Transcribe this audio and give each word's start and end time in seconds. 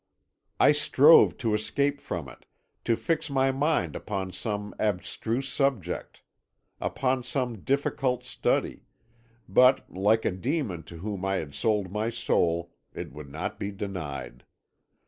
"I 0.59 0.71
strove 0.71 1.37
to 1.37 1.53
escape 1.53 2.01
from 2.01 2.27
it, 2.27 2.47
to 2.85 2.95
fix 2.97 3.29
my 3.29 3.51
mind 3.51 3.95
upon 3.95 4.31
some 4.31 4.73
abstruse 4.79 5.47
subject, 5.47 6.23
upon 6.79 7.21
some 7.21 7.59
difficult 7.59 8.23
study, 8.23 8.87
but, 9.47 9.87
like 9.91 10.25
a 10.25 10.31
demon 10.31 10.81
to 10.89 10.97
whom 10.97 11.23
I 11.23 11.35
had 11.35 11.53
sold 11.53 11.91
my 11.91 12.09
soul, 12.09 12.71
it 12.95 13.11
would 13.11 13.29
not 13.29 13.59
be 13.59 13.69
denied. 13.69 14.43